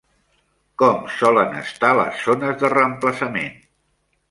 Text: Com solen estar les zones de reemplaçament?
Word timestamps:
Com 0.81 1.03
solen 1.17 1.53
estar 1.59 1.91
les 1.99 2.25
zones 2.31 2.59
de 2.65 2.73
reemplaçament? 2.77 3.57